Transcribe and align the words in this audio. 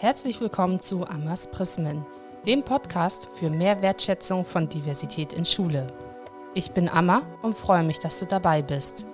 Herzlich 0.00 0.40
willkommen 0.40 0.80
zu 0.80 1.06
Amas 1.06 1.46
Prismen, 1.46 2.06
dem 2.46 2.62
Podcast 2.62 3.28
für 3.34 3.50
mehr 3.50 3.82
Wertschätzung 3.82 4.46
von 4.46 4.66
Diversität 4.66 5.34
in 5.34 5.44
Schule. 5.44 5.88
Ich 6.54 6.70
bin 6.70 6.88
Amma 6.88 7.20
und 7.42 7.54
freue 7.54 7.82
mich, 7.82 7.98
dass 7.98 8.18
du 8.18 8.24
dabei 8.24 8.62
bist. 8.62 9.04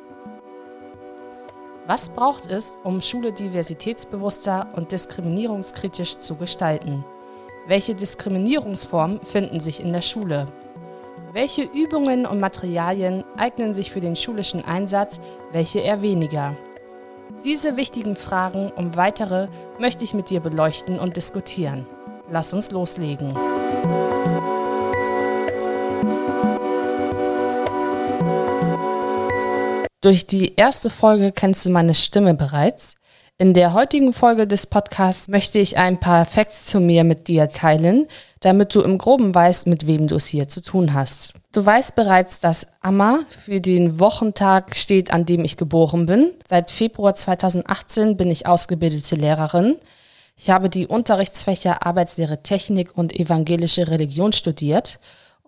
Was 1.88 2.08
braucht 2.08 2.48
es, 2.48 2.78
um 2.84 3.00
Schule 3.00 3.32
diversitätsbewusster 3.32 4.68
und 4.76 4.92
diskriminierungskritisch 4.92 6.20
zu 6.20 6.36
gestalten? 6.36 7.04
Welche 7.66 7.96
Diskriminierungsformen 7.96 9.20
finden 9.22 9.58
sich 9.58 9.80
in 9.80 9.92
der 9.92 10.02
Schule? 10.02 10.46
Welche 11.32 11.62
Übungen 11.62 12.26
und 12.26 12.38
Materialien 12.38 13.24
eignen 13.36 13.74
sich 13.74 13.90
für 13.90 14.00
den 14.00 14.14
schulischen 14.14 14.64
Einsatz, 14.64 15.18
welche 15.50 15.80
eher 15.80 16.00
weniger? 16.00 16.54
Diese 17.44 17.76
wichtigen 17.76 18.16
Fragen 18.16 18.70
und 18.70 18.96
weitere 18.96 19.48
möchte 19.78 20.04
ich 20.04 20.14
mit 20.14 20.30
dir 20.30 20.40
beleuchten 20.40 20.98
und 20.98 21.16
diskutieren. 21.16 21.86
Lass 22.30 22.52
uns 22.52 22.70
loslegen. 22.70 23.34
Durch 30.00 30.26
die 30.26 30.54
erste 30.54 30.90
Folge 30.90 31.32
kennst 31.32 31.66
du 31.66 31.70
meine 31.70 31.94
Stimme 31.94 32.34
bereits. 32.34 32.94
In 33.38 33.52
der 33.52 33.74
heutigen 33.74 34.14
Folge 34.14 34.46
des 34.46 34.66
Podcasts 34.66 35.28
möchte 35.28 35.58
ich 35.58 35.76
ein 35.76 36.00
paar 36.00 36.24
Facts 36.24 36.64
zu 36.64 36.80
mir 36.80 37.04
mit 37.04 37.28
dir 37.28 37.50
teilen, 37.50 38.06
damit 38.40 38.74
du 38.74 38.80
im 38.80 38.96
groben 38.96 39.34
weißt, 39.34 39.66
mit 39.66 39.86
wem 39.86 40.06
du 40.06 40.14
es 40.14 40.24
hier 40.24 40.48
zu 40.48 40.62
tun 40.62 40.94
hast. 40.94 41.34
Du 41.52 41.64
weißt 41.64 41.94
bereits, 41.96 42.40
dass 42.40 42.66
Amma 42.80 43.20
für 43.28 43.60
den 43.60 44.00
Wochentag 44.00 44.74
steht, 44.74 45.12
an 45.12 45.26
dem 45.26 45.44
ich 45.44 45.58
geboren 45.58 46.06
bin. 46.06 46.30
Seit 46.48 46.70
Februar 46.70 47.14
2018 47.14 48.16
bin 48.16 48.30
ich 48.30 48.46
ausgebildete 48.46 49.16
Lehrerin. 49.16 49.76
Ich 50.38 50.48
habe 50.48 50.70
die 50.70 50.86
Unterrichtsfächer 50.86 51.84
Arbeitslehre 51.84 52.42
Technik 52.42 52.96
und 52.96 53.14
evangelische 53.14 53.88
Religion 53.88 54.32
studiert. 54.32 54.98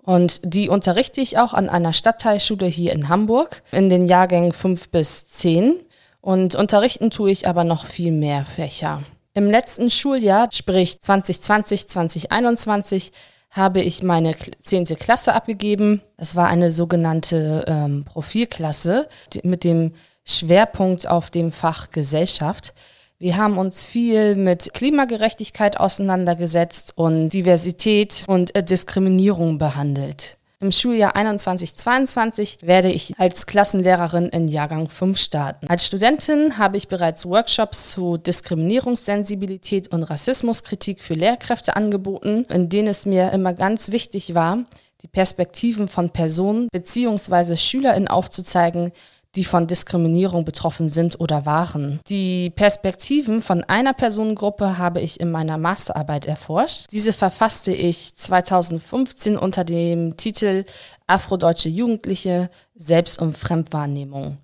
Und 0.02 0.42
die 0.44 0.68
unterrichte 0.68 1.22
ich 1.22 1.38
auch 1.38 1.54
an 1.54 1.70
einer 1.70 1.94
Stadtteilschule 1.94 2.66
hier 2.66 2.92
in 2.92 3.08
Hamburg 3.08 3.62
in 3.72 3.88
den 3.88 4.06
Jahrgängen 4.06 4.52
5 4.52 4.90
bis 4.90 5.26
10. 5.28 5.76
Und 6.20 6.54
unterrichten 6.54 7.10
tue 7.10 7.30
ich 7.30 7.46
aber 7.46 7.64
noch 7.64 7.86
viel 7.86 8.12
mehr 8.12 8.44
Fächer. 8.44 9.02
Im 9.34 9.50
letzten 9.50 9.90
Schuljahr, 9.90 10.48
sprich 10.52 11.00
2020, 11.00 11.88
2021, 11.88 13.12
habe 13.50 13.80
ich 13.80 14.02
meine 14.02 14.34
10. 14.36 14.84
Klasse 14.96 15.34
abgegeben. 15.34 16.02
Es 16.16 16.36
war 16.36 16.48
eine 16.48 16.70
sogenannte 16.70 17.64
ähm, 17.66 18.04
Profilklasse 18.04 19.08
mit 19.42 19.64
dem 19.64 19.92
Schwerpunkt 20.24 21.06
auf 21.06 21.30
dem 21.30 21.52
Fach 21.52 21.90
Gesellschaft. 21.90 22.74
Wir 23.18 23.36
haben 23.36 23.58
uns 23.58 23.84
viel 23.84 24.36
mit 24.36 24.74
Klimagerechtigkeit 24.74 25.78
auseinandergesetzt 25.80 26.92
und 26.96 27.30
Diversität 27.30 28.24
und 28.28 28.54
äh, 28.54 28.62
Diskriminierung 28.62 29.58
behandelt. 29.58 30.37
Im 30.60 30.72
Schuljahr 30.72 31.14
21-22 31.14 32.66
werde 32.66 32.90
ich 32.90 33.14
als 33.16 33.46
Klassenlehrerin 33.46 34.28
in 34.28 34.48
Jahrgang 34.48 34.88
5 34.88 35.16
starten. 35.16 35.68
Als 35.68 35.86
Studentin 35.86 36.58
habe 36.58 36.76
ich 36.76 36.88
bereits 36.88 37.26
Workshops 37.26 37.90
zu 37.90 38.16
Diskriminierungssensibilität 38.16 39.86
und 39.92 40.02
Rassismuskritik 40.02 41.00
für 41.00 41.14
Lehrkräfte 41.14 41.76
angeboten, 41.76 42.44
in 42.52 42.68
denen 42.68 42.88
es 42.88 43.06
mir 43.06 43.30
immer 43.30 43.54
ganz 43.54 43.92
wichtig 43.92 44.34
war, 44.34 44.64
die 45.02 45.06
Perspektiven 45.06 45.86
von 45.86 46.10
Personen 46.10 46.66
bzw. 46.72 47.56
SchülerInnen 47.56 48.08
aufzuzeigen, 48.08 48.90
die 49.36 49.44
von 49.44 49.66
Diskriminierung 49.66 50.44
betroffen 50.44 50.88
sind 50.88 51.20
oder 51.20 51.46
waren. 51.46 52.00
Die 52.08 52.50
Perspektiven 52.50 53.42
von 53.42 53.62
einer 53.64 53.92
Personengruppe 53.92 54.78
habe 54.78 55.00
ich 55.00 55.20
in 55.20 55.30
meiner 55.30 55.58
Masterarbeit 55.58 56.26
erforscht. 56.26 56.86
Diese 56.90 57.12
verfasste 57.12 57.72
ich 57.72 58.16
2015 58.16 59.36
unter 59.36 59.64
dem 59.64 60.16
Titel 60.16 60.64
Afrodeutsche 61.06 61.68
Jugendliche 61.68 62.50
Selbst- 62.74 63.20
und 63.20 63.36
Fremdwahrnehmung. 63.36 64.38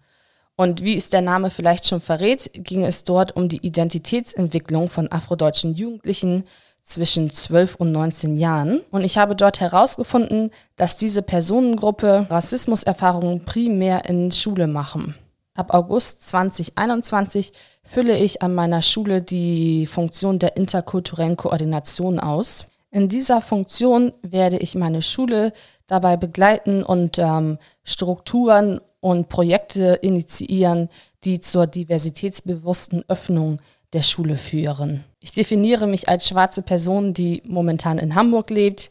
Und 0.56 0.84
wie 0.84 0.97
es 0.97 1.11
der 1.11 1.22
Name 1.22 1.51
vielleicht 1.51 1.87
schon 1.87 2.01
verrät, 2.01 2.51
ging 2.55 2.84
es 2.84 3.05
dort 3.05 3.34
um 3.34 3.49
die 3.49 3.66
Identitätsentwicklung 3.66 4.89
von 4.89 5.11
afrodeutschen 5.11 5.75
Jugendlichen 5.75 6.45
zwischen 6.84 7.31
12 7.31 7.77
und 7.77 7.91
19 7.93 8.37
Jahren. 8.37 8.83
Und 8.91 9.03
ich 9.03 9.19
habe 9.19 9.34
dort 9.34 9.61
herausgefunden, 9.61 10.50
dass 10.77 10.97
diese 10.97 11.22
Personengruppe 11.22 12.27
Rassismuserfahrungen 12.31 13.45
primär 13.45 14.05
in 14.09 14.31
Schule 14.31 14.67
machen. 14.67 15.17
Ab 15.55 15.72
August 15.72 16.28
2021 16.28 17.53
fülle 17.83 18.19
ich 18.19 18.43
an 18.43 18.55
meiner 18.55 18.83
Schule 18.83 19.22
die 19.22 19.87
Funktion 19.87 20.39
der 20.39 20.56
interkulturellen 20.56 21.37
Koordination 21.37 22.21
aus. 22.21 22.67
In 22.91 23.09
dieser 23.09 23.41
Funktion 23.41 24.12
werde 24.22 24.59
ich 24.59 24.75
meine 24.75 25.03
Schule 25.03 25.53
dabei 25.87 26.16
begleiten 26.16 26.83
und 26.83 27.19
ähm, 27.19 27.59
Strukturen 27.83 28.81
und 29.01 29.28
Projekte 29.28 29.99
initiieren, 30.03 30.89
die 31.25 31.41
zur 31.41 31.66
diversitätsbewussten 31.66 33.05
Öffnung 33.09 33.61
der 33.93 34.03
Schule 34.03 34.37
führen. 34.37 35.05
Ich 35.25 35.33
definiere 35.33 35.87
mich 35.87 36.07
als 36.07 36.29
schwarze 36.29 36.61
Person, 36.61 37.15
die 37.15 37.43
momentan 37.47 37.97
in 37.97 38.15
Hamburg 38.15 38.51
lebt. 38.51 38.91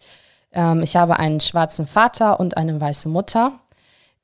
Ähm, 0.52 0.82
ich 0.82 0.96
habe 0.96 1.20
einen 1.20 1.40
schwarzen 1.40 1.86
Vater 1.86 2.40
und 2.40 2.58
eine 2.58 2.82
weiße 2.82 3.08
Mutter. 3.08 3.60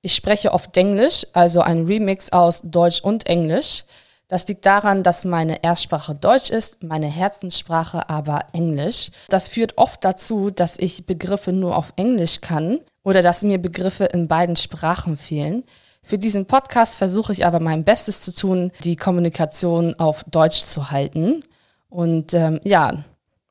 Ich 0.01 0.15
spreche 0.15 0.51
oft 0.51 0.75
Englisch, 0.75 1.27
also 1.33 1.61
ein 1.61 1.85
Remix 1.85 2.31
aus 2.31 2.61
Deutsch 2.63 2.99
und 3.01 3.27
Englisch. 3.27 3.83
Das 4.27 4.47
liegt 4.47 4.65
daran, 4.65 5.03
dass 5.03 5.23
meine 5.23 5.63
Erstsprache 5.63 6.15
Deutsch 6.15 6.49
ist, 6.49 6.81
meine 6.81 7.05
Herzenssprache 7.05 8.09
aber 8.09 8.45
Englisch. 8.53 9.11
Das 9.27 9.47
führt 9.47 9.77
oft 9.77 10.03
dazu, 10.03 10.49
dass 10.49 10.77
ich 10.79 11.05
Begriffe 11.05 11.53
nur 11.53 11.77
auf 11.77 11.93
Englisch 11.95 12.41
kann 12.41 12.79
oder 13.03 13.21
dass 13.21 13.43
mir 13.43 13.59
Begriffe 13.59 14.05
in 14.05 14.27
beiden 14.27 14.55
Sprachen 14.55 15.15
fehlen. 15.15 15.63
Für 16.01 16.17
diesen 16.17 16.47
Podcast 16.47 16.97
versuche 16.97 17.33
ich 17.33 17.45
aber 17.45 17.59
mein 17.59 17.83
Bestes 17.83 18.21
zu 18.21 18.33
tun, 18.33 18.71
die 18.83 18.95
Kommunikation 18.95 19.93
auf 19.99 20.23
Deutsch 20.23 20.63
zu 20.63 20.89
halten. 20.89 21.43
Und 21.89 22.33
ähm, 22.33 22.59
ja, 22.63 23.03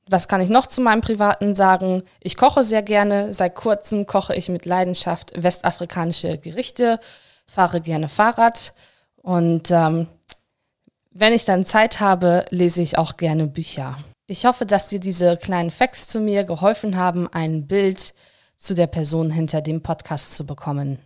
was 0.09 0.29
kann 0.29 0.41
ich 0.41 0.49
noch 0.49 0.67
zu 0.67 0.81
meinem 0.81 1.01
Privaten 1.01 1.55
sagen? 1.55 2.03
Ich 2.21 2.37
koche 2.37 2.65
sehr 2.65 2.83
gerne. 2.83 3.33
Seit 3.35 3.55
kurzem 3.55 4.07
koche 4.07 4.35
ich 4.35 4.49
mit 4.49 4.65
Leidenschaft 4.65 5.33
westafrikanische 5.37 6.39
Gerichte, 6.39 7.01
fahre 7.47 7.81
gerne 7.81 8.09
Fahrrad 8.09 8.73
und 9.17 9.71
ähm, 9.71 10.07
wenn 11.11 11.33
ich 11.33 11.45
dann 11.45 11.65
Zeit 11.65 12.01
habe, 12.01 12.45
lese 12.51 12.81
ich 12.81 12.97
auch 12.97 13.17
gerne 13.17 13.47
Bücher. 13.47 13.99
Ich 14.27 14.47
hoffe, 14.47 14.67
dass 14.67 14.89
dir 14.89 15.01
diese 15.01 15.37
kleinen 15.37 15.71
Facts 15.71 16.07
zu 16.07 16.21
mir 16.21 16.45
geholfen 16.45 16.97
haben, 16.97 17.29
ein 17.33 17.67
Bild 17.67 18.15
zu 18.57 18.75
der 18.75 18.87
Person 18.87 19.31
hinter 19.31 19.61
dem 19.61 19.83
Podcast 19.83 20.35
zu 20.35 20.47
bekommen. 20.47 20.99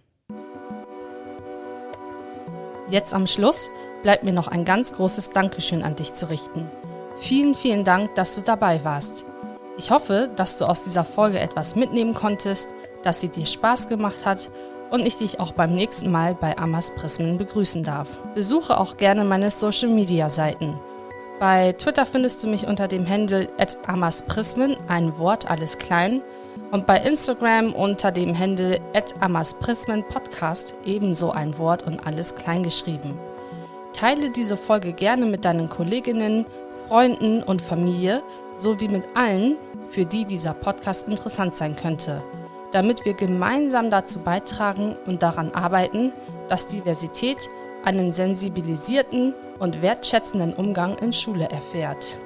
Jetzt 2.91 3.15
am 3.15 3.27
Schluss 3.27 3.71
bleibt 4.03 4.23
mir 4.23 4.33
noch 4.33 4.49
ein 4.49 4.65
ganz 4.65 4.93
großes 4.93 5.31
Dankeschön 5.31 5.83
an 5.83 5.97
dich 5.97 6.13
zu 6.13 6.29
richten. 6.29 6.69
Vielen, 7.23 7.55
vielen 7.55 7.85
Dank, 7.85 8.17
dass 8.17 8.35
du 8.35 8.41
dabei 8.41 8.83
warst. 8.83 9.25
Ich 9.79 9.93
hoffe, 9.93 10.29
dass 10.35 10.59
du 10.59 10.65
aus 10.65 10.83
dieser 10.83 11.05
Folge 11.05 11.39
etwas 11.39 11.77
mitnehmen 11.77 12.15
konntest, 12.15 12.69
dass 13.05 13.21
sie 13.21 13.29
dir 13.29 13.47
Spaß 13.47 13.89
gemacht 13.89 14.27
hat 14.27 14.51
und 14.91 15.07
ich 15.07 15.19
dich 15.19 15.39
auch 15.39 15.53
beim 15.53 15.73
nächsten 15.73 16.11
Mal 16.11 16.35
bei 16.35 16.59
Amas 16.59 16.91
Prismen 16.91 17.39
begrüßen 17.39 17.85
darf. 17.85 18.09
Besuche 18.35 18.77
auch 18.77 18.97
gerne 18.97 19.23
meine 19.23 19.53
Social 19.53 19.89
Media 19.89 20.31
Seiten. 20.31 20.75
Bei 21.39 21.73
Twitter 21.75 22.07
findest 22.07 22.43
du 22.43 22.49
mich 22.49 22.67
unter 22.67 22.89
dem 22.89 23.09
Handle 23.09 23.49
@amasprismen, 23.87 24.77
ein 24.89 25.17
Wort 25.17 25.49
alles 25.49 25.79
klein, 25.79 26.23
und 26.73 26.89
bei 26.89 26.97
Instagram 26.97 27.73
unter 27.73 28.11
dem 28.11 28.37
Handle 28.37 28.81
@amasprismenpodcast 29.21 30.75
ebenso 30.85 31.31
ein 31.31 31.57
Wort 31.57 31.87
und 31.87 32.05
alles 32.05 32.35
klein 32.35 32.65
geschrieben. 32.65 33.17
Teile 33.93 34.31
diese 34.31 34.57
Folge 34.57 34.93
gerne 34.93 35.27
mit 35.27 35.45
deinen 35.45 35.69
Kolleginnen 35.69 36.47
Freunden 36.93 37.43
und 37.43 37.63
Familie 37.63 38.23
sowie 38.55 38.87
mit 38.87 39.05
allen, 39.15 39.57
für 39.93 40.05
die 40.05 40.27
dieser 40.27 40.53
Podcast 40.53 41.09
interessant 41.09 41.55
sein 41.55 41.75
könnte, 41.75 42.23
damit 42.73 43.07
wir 43.07 43.15
gemeinsam 43.15 43.89
dazu 43.89 44.19
beitragen 44.19 44.95
und 45.07 45.23
daran 45.23 45.55
arbeiten, 45.55 46.13
dass 46.51 46.67
Diversität 46.67 47.49
einen 47.87 48.13
sensibilisierten 48.13 49.33
und 49.59 49.81
wertschätzenden 49.81 50.53
Umgang 50.53 50.99
in 50.99 51.15
Schule 51.15 51.49
erfährt. 51.49 52.19